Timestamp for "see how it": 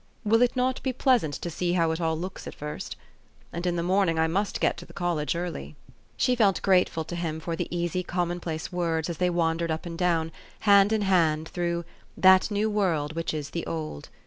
1.51-2.01